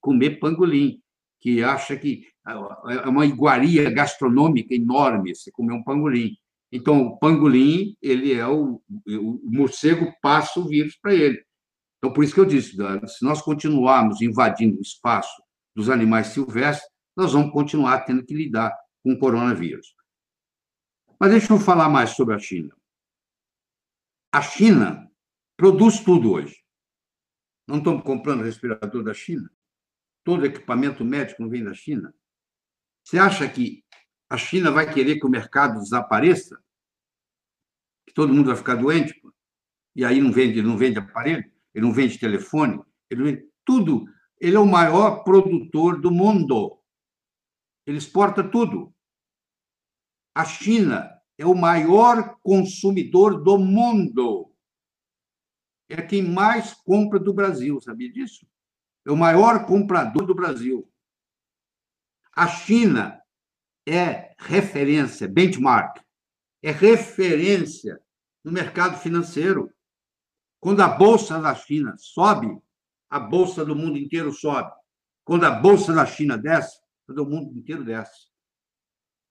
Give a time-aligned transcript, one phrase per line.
[0.00, 1.00] comer pangolim,
[1.40, 6.36] que acha que é uma iguaria gastronômica enorme você comer um pangolim.
[6.70, 11.42] Então, o pangolim, ele é o, o morcego passa o vírus para ele.
[11.98, 15.42] Então, por isso que eu disse, se nós continuarmos invadindo o espaço
[15.74, 18.72] dos animais silvestres, nós vamos continuar tendo que lidar
[19.02, 19.94] com o coronavírus.
[21.18, 22.74] Mas deixa eu falar mais sobre a China.
[24.32, 25.10] A China
[25.56, 26.56] produz tudo hoje.
[27.66, 29.50] Não estamos comprando respirador da China?
[30.28, 32.14] Todo equipamento médico não vem da China?
[33.02, 33.82] Você acha que
[34.28, 36.62] a China vai querer que o mercado desapareça?
[38.06, 39.18] Que todo mundo vai ficar doente?
[39.96, 42.78] E aí não vende, não vende aparelho, ele não vende telefone,
[43.08, 44.04] ele vende tudo.
[44.38, 46.78] Ele é o maior produtor do mundo.
[47.86, 48.94] Ele exporta tudo.
[50.34, 54.54] A China é o maior consumidor do mundo.
[55.88, 58.46] É quem mais compra do Brasil, sabia disso?
[59.08, 60.86] É o maior comprador do Brasil.
[62.36, 63.18] A China
[63.88, 66.02] é referência, benchmark,
[66.62, 67.98] é referência
[68.44, 69.72] no mercado financeiro.
[70.60, 72.54] Quando a bolsa da China sobe,
[73.08, 74.70] a bolsa do mundo inteiro sobe.
[75.24, 78.28] Quando a bolsa da China desce, todo mundo inteiro desce.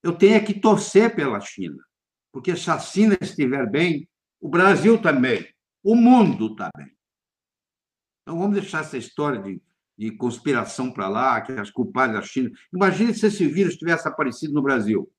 [0.01, 1.85] Eu tenho que torcer pela China,
[2.31, 4.09] porque se a China estiver bem,
[4.41, 5.47] o Brasil também,
[5.83, 6.96] o mundo também.
[8.27, 9.61] Então vamos deixar essa história de
[9.97, 12.51] de conspiração para lá, que as culpadas da China.
[12.71, 15.11] Imagine se esse vírus tivesse aparecido no Brasil.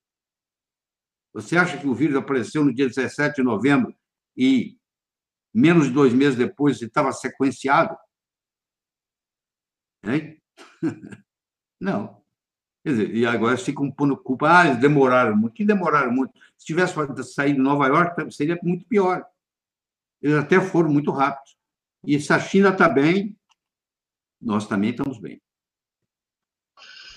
[1.35, 3.95] Você acha que o vírus apareceu no dia 17 de novembro
[4.37, 4.79] e
[5.53, 7.97] menos de dois meses depois estava sequenciado?
[10.05, 10.41] Hein?
[11.81, 12.23] Não.
[12.85, 14.61] Quer dizer, e agora ficam pondo culpa.
[14.61, 15.55] Ah, eles demoraram muito.
[15.55, 16.33] Que demoraram muito?
[16.57, 16.95] Se tivesse
[17.35, 19.27] saído de Nova York, seria muito pior.
[20.23, 21.58] Eles até foram muito rápidos.
[22.05, 23.37] E se a China está bem,
[24.41, 25.41] nós também estamos bem.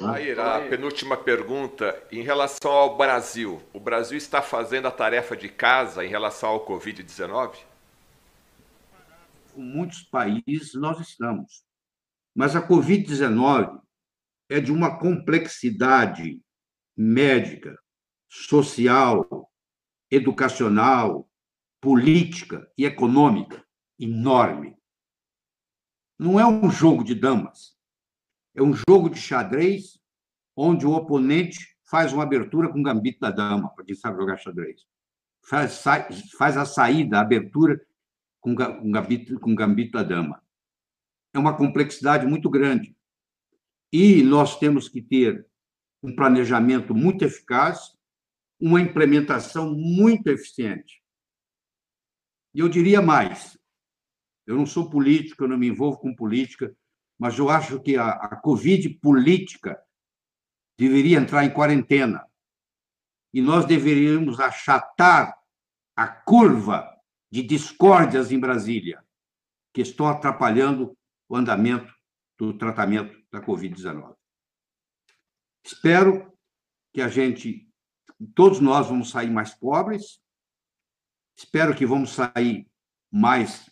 [0.04, 5.48] Aí, a penúltima pergunta, em relação ao Brasil, o Brasil está fazendo a tarefa de
[5.48, 7.60] casa em relação ao Covid-19?
[9.54, 11.64] Com muitos países nós estamos,
[12.36, 13.80] mas a Covid-19
[14.50, 16.42] é de uma complexidade
[16.98, 17.78] médica,
[18.28, 19.52] social,
[20.10, 21.30] educacional,
[21.80, 23.64] política e econômica
[24.04, 24.78] enorme
[26.22, 27.76] não é um jogo de damas,
[28.54, 30.00] é um jogo de xadrez
[30.56, 34.38] onde o oponente faz uma abertura com o gambito da dama, para quem sabe jogar
[34.38, 34.86] xadrez.
[35.44, 35.84] Faz,
[36.38, 37.84] faz a saída, a abertura
[38.40, 40.44] com o gambito, com gambito da dama.
[41.34, 42.96] É uma complexidade muito grande.
[43.92, 45.46] E nós temos que ter
[46.04, 47.98] um planejamento muito eficaz,
[48.60, 51.02] uma implementação muito eficiente.
[52.54, 53.58] E eu diria mais:
[54.46, 56.76] eu não sou político, eu não me envolvo com política,
[57.20, 59.82] mas eu acho que a, a Covid política
[60.78, 62.26] deveria entrar em quarentena.
[63.34, 65.38] E nós deveríamos achatar
[65.96, 66.90] a curva
[67.32, 69.06] de discórdias em Brasília,
[69.74, 70.98] que estão atrapalhando
[71.30, 71.94] o andamento
[72.38, 74.16] do tratamento da Covid-19.
[75.64, 76.34] Espero
[76.94, 77.70] que a gente,
[78.36, 80.20] todos nós vamos sair mais pobres,
[81.38, 82.68] espero que vamos sair
[83.10, 83.71] mais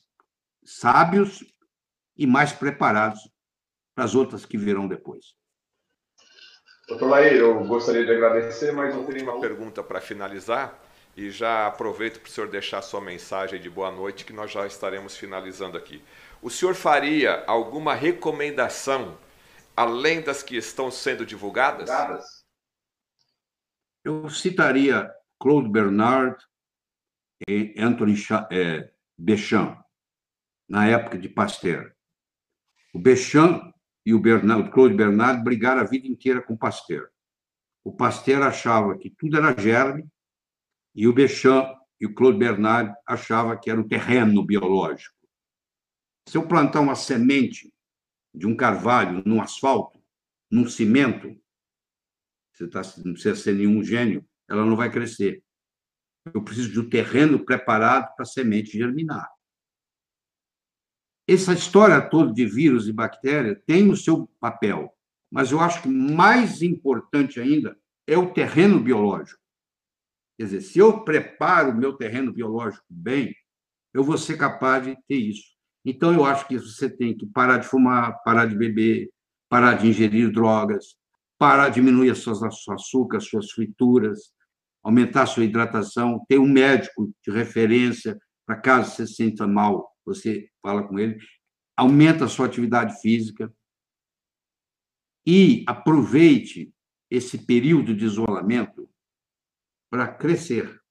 [0.69, 1.43] sábios
[2.15, 3.27] e mais preparados
[3.95, 5.33] para as outras que virão depois.
[6.87, 10.79] Doutor Laí, eu gostaria de agradecer, mas eu teria uma pergunta para finalizar
[11.17, 14.65] e já aproveito para o senhor deixar sua mensagem de boa noite, que nós já
[14.67, 16.03] estaremos finalizando aqui.
[16.41, 19.17] O senhor faria alguma recomendação
[19.75, 21.89] além das que estão sendo divulgadas?
[24.03, 26.37] Eu citaria Claude Bernard
[27.47, 28.15] e Anthony
[28.51, 29.88] eh, Deschamps
[30.69, 31.91] na época de Pasteur.
[32.93, 33.73] O Béchamp
[34.05, 37.09] e o, Bernard, o Claude Bernard brigaram a vida inteira com Pasteur.
[37.83, 40.07] O Pasteur achava que tudo era germe
[40.93, 45.15] e o Béchamp e o Claude Bernard achavam que era um terreno biológico.
[46.27, 47.73] Se eu plantar uma semente
[48.33, 49.99] de um carvalho num asfalto,
[50.51, 51.35] num cimento,
[52.53, 55.43] você tá, não precisa ser nenhum gênio, ela não vai crescer.
[56.33, 59.27] Eu preciso de um terreno preparado para a semente germinar.
[61.31, 64.91] Essa história toda de vírus e bactéria tem o seu papel,
[65.31, 67.77] mas eu acho que mais importante ainda
[68.07, 69.39] é o terreno biológico.
[70.35, 73.35] Quer dizer, se eu preparo o meu terreno biológico bem,
[73.93, 75.43] eu vou ser capaz de ter isso.
[75.85, 79.11] Então, eu acho que você tem que parar de fumar, parar de beber,
[79.47, 80.95] parar de ingerir drogas,
[81.37, 84.33] parar de diminuir as suas açúcares, suas frituras,
[84.83, 88.17] aumentar a sua hidratação, ter um médico de referência
[88.47, 91.17] para caso você se sinta mal você fala com ele,
[91.75, 93.53] aumenta a sua atividade física,
[95.25, 96.73] e aproveite
[97.09, 98.89] esse período de isolamento
[99.89, 100.81] para crescer.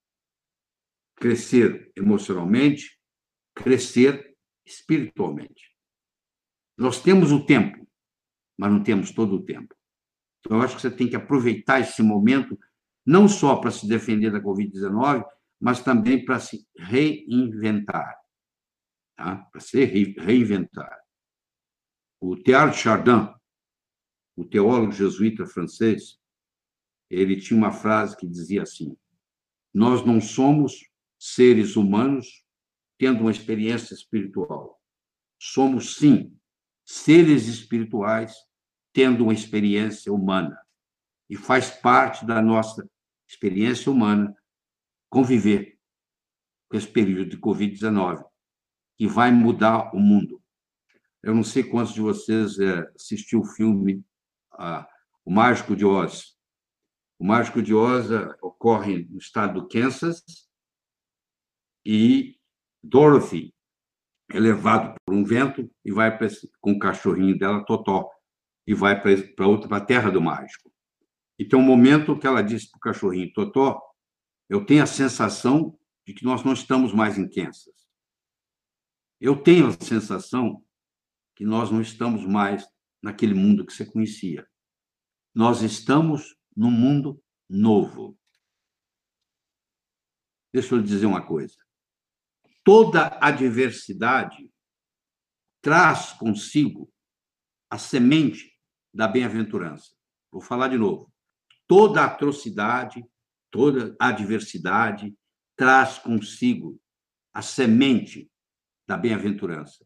[1.17, 3.01] Crescer emocionalmente,
[3.55, 5.75] crescer espiritualmente.
[6.77, 7.85] Nós temos o tempo,
[8.57, 9.75] mas não temos todo o tempo.
[10.41, 12.57] Então, eu acho que você tem que aproveitar esse momento,
[13.05, 15.25] não só para se defender da Covid-19,
[15.61, 18.17] mas também para se reinventar.
[19.19, 19.35] Tá?
[19.51, 20.97] Para se reinventar.
[22.21, 23.29] O Teilhard Chardin,
[24.37, 26.21] o teólogo jesuíta francês,
[27.11, 28.97] ele tinha uma frase que dizia assim:
[29.75, 30.89] Nós não somos
[31.19, 32.45] seres humanos
[32.97, 34.81] tendo uma experiência espiritual.
[35.37, 36.39] Somos, sim,
[36.85, 38.35] seres espirituais
[38.93, 40.57] tendo uma experiência humana.
[41.29, 42.89] E faz parte da nossa
[43.29, 44.33] experiência humana
[45.11, 45.77] conviver
[46.69, 48.28] com esse período de Covid-19,
[48.99, 50.43] que vai mudar o mundo.
[51.23, 54.05] Eu não sei quantos de vocês é, assistiu o filme
[54.53, 54.87] ah,
[55.25, 56.37] O Mágico de Oz.
[57.19, 60.23] O Mágico de Oz é, ocorre no estado do Kansas
[61.87, 62.37] e
[62.83, 63.55] Dorothy
[64.31, 66.29] é levado por um vento e vai pra,
[66.61, 68.11] com o cachorrinho dela, Totó,
[68.67, 70.71] e vai para outra, a terra do mágico.
[71.39, 73.81] E tem um momento que ela disse para o cachorrinho, Totó,
[74.49, 77.78] eu tenho a sensação de que nós não estamos mais em Kansas.
[79.21, 80.65] Eu tenho a sensação
[81.35, 82.69] que nós não estamos mais
[83.03, 84.49] naquele mundo que você conhecia.
[85.35, 88.19] Nós estamos num mundo novo.
[90.53, 91.57] Deixa eu lhe dizer uma coisa.
[92.65, 94.53] Toda adversidade
[95.63, 96.93] traz consigo
[97.71, 98.53] a semente
[98.93, 99.93] da bem-aventurança.
[100.31, 101.13] Vou falar de novo.
[101.67, 103.05] Toda atrocidade,
[103.51, 105.17] toda adversidade
[105.57, 106.81] traz consigo
[107.33, 108.31] a semente
[108.89, 109.85] da bem-aventurança.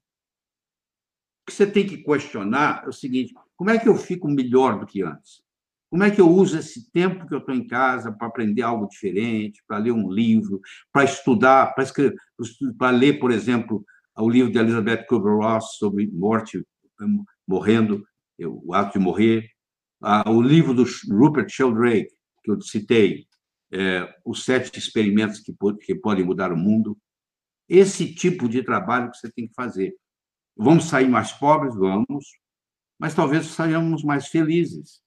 [1.43, 4.79] O que você tem que questionar é o seguinte: como é que eu fico melhor
[4.79, 5.43] do que antes?
[5.91, 8.89] Como é que eu uso esse tempo que eu estou em casa para aprender algo
[8.89, 10.59] diferente, para ler um livro,
[10.91, 13.85] para estudar, para, ler, por exemplo,
[14.17, 16.65] o livro de Elizabeth Kubler-Ross sobre morte,
[17.47, 18.03] morrendo,
[18.41, 19.51] o ato de morrer,
[20.27, 22.09] o livro do Rupert Sheldrake,
[22.43, 23.27] que eu citei,
[23.71, 26.97] é, os sete experimentos que podem mudar o mundo.
[27.75, 29.97] Esse tipo de trabalho que você tem que fazer.
[30.55, 31.75] Vamos sair mais pobres?
[31.75, 32.39] Vamos,
[32.99, 35.03] mas talvez saiamos mais felizes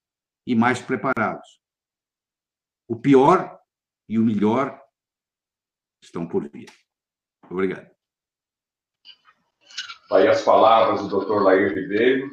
[0.48, 1.62] e mais preparados.
[2.88, 3.60] O pior
[4.10, 4.82] e o melhor
[6.02, 6.66] estão por vir.
[7.52, 7.88] Obrigado.
[10.12, 11.44] Aí as palavras do Dr.
[11.44, 12.32] Lair Ribeiro.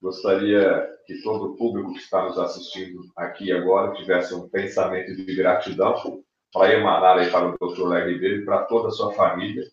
[0.00, 5.34] Gostaria que todo o público que está nos assistindo aqui agora tivesse um pensamento de
[5.34, 7.82] gratidão para emanar aí para o Dr.
[7.82, 9.64] Lair Ribeiro e para toda a sua família,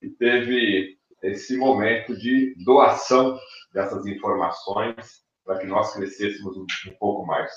[0.00, 3.38] que teve esse momento de doação
[3.72, 7.50] dessas informações para que nós crescêssemos um, um pouco mais.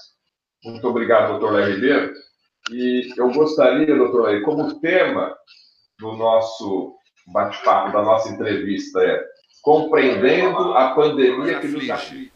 [0.64, 2.14] Muito obrigado, doutor Léo Ribeiro.
[2.72, 5.36] E eu gostaria, doutor Léo, como tema
[6.00, 6.96] do nosso
[7.28, 9.24] bate-papo, da nossa entrevista é
[9.62, 12.32] compreendendo a pandemia que nos aflige.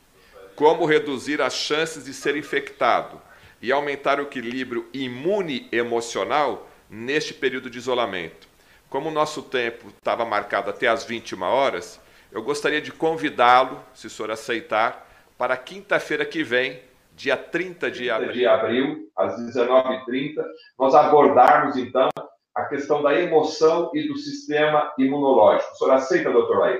[0.55, 3.21] Como reduzir as chances de ser infectado
[3.61, 8.47] e aumentar o equilíbrio imune emocional neste período de isolamento.
[8.89, 12.01] Como o nosso tempo estava marcado até às 21 horas,
[12.31, 15.07] eu gostaria de convidá-lo, se o senhor aceitar,
[15.37, 16.81] para quinta-feira que vem,
[17.15, 18.31] dia 30 de abril.
[18.31, 20.43] de abril, às 19h30,
[20.77, 22.09] nós abordarmos, então,
[22.55, 25.71] a questão da emoção e do sistema imunológico.
[25.71, 26.79] O senhor aceita, doutor Laí?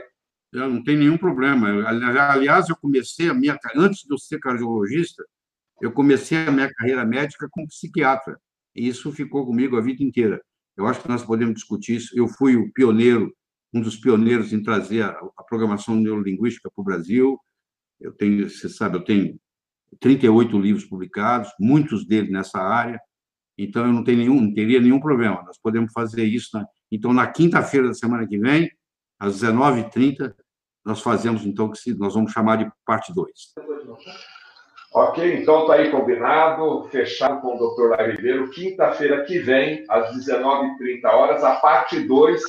[0.51, 1.87] Eu não tem nenhum problema.
[1.87, 5.23] Aliás, eu comecei a minha antes de eu ser cardiologista,
[5.81, 8.39] eu comecei a minha carreira médica como psiquiatra.
[8.75, 10.41] E isso ficou comigo a vida inteira.
[10.77, 12.17] Eu acho que nós podemos discutir isso.
[12.17, 13.33] Eu fui o pioneiro,
[13.73, 17.39] um dos pioneiros em trazer a, a programação neurolinguística para o Brasil.
[17.99, 19.39] Eu tenho, você sabe, eu tenho
[19.99, 22.99] 38 livros publicados, muitos deles nessa área.
[23.57, 25.43] Então eu não tenho nenhum, não teria nenhum problema.
[25.43, 26.49] Nós podemos fazer isso.
[26.91, 28.71] Então na quinta-feira da semana que vem,
[29.19, 30.33] às 19h30,
[30.85, 33.29] nós fazemos então que nós vamos chamar de parte 2.
[34.91, 37.91] Ok, então está aí combinado, fechado com o Dr.
[37.91, 42.41] Lai Ribeiro, quinta-feira que vem, às 19h30 horas, a parte 2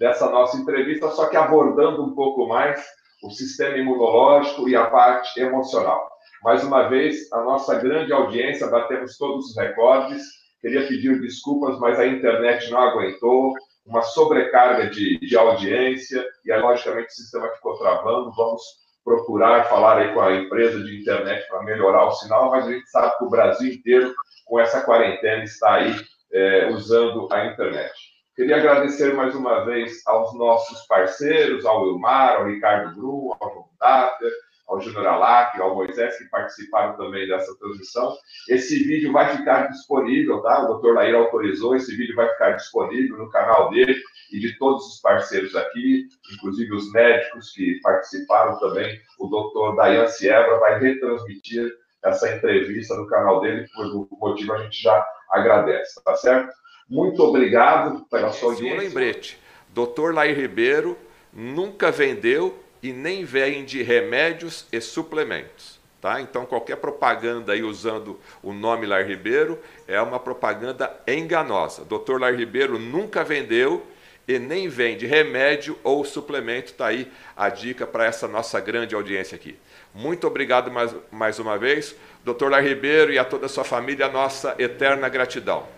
[0.00, 2.82] dessa nossa entrevista, só que abordando um pouco mais
[3.22, 6.10] o sistema imunológico e a parte emocional.
[6.42, 10.22] Mais uma vez, a nossa grande audiência, batemos todos os recordes.
[10.62, 13.52] Queria pedir desculpas, mas a internet não aguentou,
[13.84, 18.32] uma sobrecarga de, de audiência, e aí, logicamente, o sistema ficou travando.
[18.32, 18.62] Vamos
[19.04, 22.88] procurar falar aí com a empresa de internet para melhorar o sinal, mas a gente
[22.88, 25.94] sabe que o Brasil inteiro, com essa quarentena, está aí
[26.32, 27.92] é, usando a internet.
[28.34, 33.68] Queria agradecer mais uma vez aos nossos parceiros, ao Wilmar, ao Ricardo Brum, ao João
[33.78, 34.24] Data,
[34.66, 38.16] ao Júnior Alac, ao Moisés, que participaram também dessa transmissão.
[38.48, 40.64] Esse vídeo vai ficar disponível, tá?
[40.64, 44.00] O doutor Lair autorizou, esse vídeo vai ficar disponível no canal dele
[44.32, 48.98] e de todos os parceiros aqui, inclusive os médicos que participaram também.
[49.18, 51.70] O doutor Dayan Siebra vai retransmitir
[52.04, 56.52] essa entrevista no canal dele, por motivo a gente já agradece, tá certo?
[56.88, 58.76] Muito obrigado pela sua audiência.
[58.76, 59.38] Um lembrete,
[59.68, 60.98] doutor Lair Ribeiro
[61.32, 65.80] nunca vendeu e nem vende remédios e suplementos.
[66.00, 66.20] Tá?
[66.20, 71.84] Então, qualquer propaganda aí usando o nome Lar Ribeiro é uma propaganda enganosa.
[71.84, 72.18] Dr.
[72.18, 73.86] Lar Ribeiro nunca vendeu
[74.26, 76.72] e nem vende remédio ou suplemento.
[76.72, 79.56] Está aí a dica para essa nossa grande audiência aqui.
[79.94, 82.48] Muito obrigado mais, mais uma vez, Dr.
[82.48, 85.68] Lar Ribeiro e a toda a sua família, nossa eterna gratidão.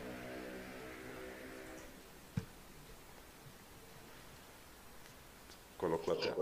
[5.77, 6.33] Colocou até.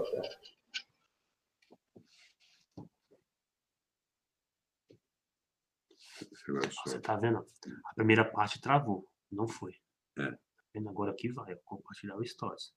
[6.84, 7.38] Você tá vendo?
[7.86, 9.72] A primeira parte travou, não foi.
[10.18, 10.30] É.
[10.32, 10.38] Tá
[10.74, 10.88] vendo?
[10.88, 12.74] Agora aqui vai, compartilhar o stories.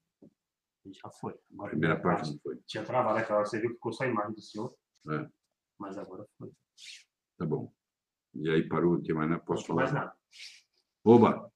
[0.86, 1.34] Já foi.
[1.54, 2.58] Agora, A primeira parte não foi.
[2.68, 4.76] Tinha travado aquela hora, você viu que ficou só a imagem do senhor,
[5.10, 5.28] É,
[5.80, 6.52] mas agora foi.
[7.38, 7.74] tá bom.
[8.36, 9.38] E aí parou, que mais, né?
[9.40, 9.82] Posso tem falar?
[9.82, 10.18] mais nada.
[11.04, 11.52] Oba!